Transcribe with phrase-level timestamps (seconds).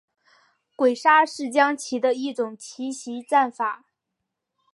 [0.75, 3.85] 鬼杀是将棋的一种奇袭战法。